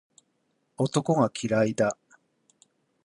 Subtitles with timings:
[0.79, 1.95] 男が嫌いだ